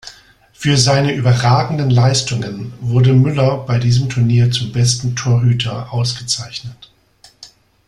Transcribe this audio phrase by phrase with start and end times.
[0.51, 6.89] Für seine überragenden Leistungen wurde Müller bei diesem Turnier zum besten Torhüter ausgezeichnet.